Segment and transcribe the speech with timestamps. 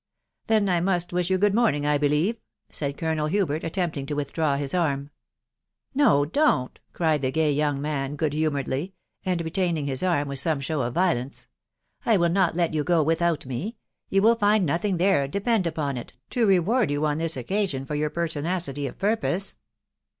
[0.47, 4.55] "Then I must wish you good morning, I believe,'' said Colonel Hubert, attempting to withdraw
[4.55, 5.11] his arm."
[5.93, 10.59] No, don't," cried the gay young man good humouredly, and retaining his arm with some
[10.59, 11.45] show of violence;"
[12.03, 13.77] I will not let you go without me:
[14.09, 17.85] you will find nothing there, de pend upon it, to reward you on this occasion
[17.85, 19.57] for your perti nacity of purpose."